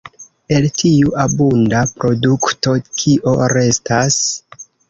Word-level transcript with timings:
El 0.59 0.63
tiu 0.81 1.11
abunda 1.25 1.83
produkto, 2.05 2.75
kio 3.03 3.37
restas? 3.57 4.21